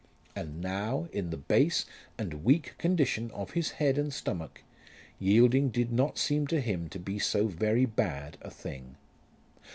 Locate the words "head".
3.73-3.99